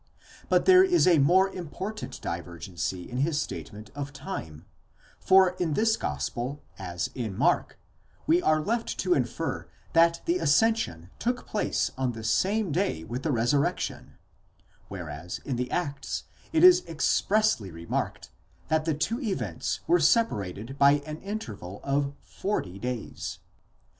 [0.01, 0.03] °
[0.49, 4.65] But there is a more important divergency in his statement of time;
[5.19, 7.77] for in his gospel, as in Mark,
[8.25, 13.21] we are left to infer that the ascension took place on the same day with
[13.21, 14.13] the resurrection:
[14.87, 18.31] whereas in the Acts it is expressly remarked,
[18.69, 23.37] that the two events were separated by an interval of forty days.